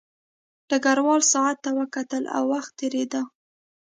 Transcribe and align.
ډګروال 0.69 1.21
ساعت 1.33 1.57
ته 1.63 1.69
کتل 1.95 2.23
او 2.35 2.43
وخت 2.53 2.71
تېرېده 2.79 3.21